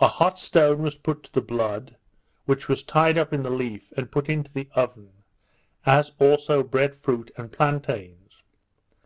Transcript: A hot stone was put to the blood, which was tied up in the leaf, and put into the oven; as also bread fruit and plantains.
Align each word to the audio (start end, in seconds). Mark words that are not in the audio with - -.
A 0.00 0.08
hot 0.08 0.38
stone 0.38 0.80
was 0.80 0.94
put 0.94 1.24
to 1.24 1.32
the 1.34 1.42
blood, 1.42 1.96
which 2.46 2.68
was 2.68 2.82
tied 2.82 3.18
up 3.18 3.34
in 3.34 3.42
the 3.42 3.50
leaf, 3.50 3.92
and 3.98 4.10
put 4.10 4.30
into 4.30 4.50
the 4.50 4.70
oven; 4.74 5.12
as 5.84 6.10
also 6.18 6.62
bread 6.62 6.94
fruit 6.94 7.30
and 7.36 7.52
plantains. 7.52 8.40